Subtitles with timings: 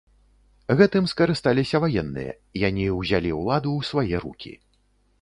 [0.79, 2.33] Гэтым скарысталіся ваенныя,
[2.67, 4.61] яні ўзялі ўладу ў свае рукі.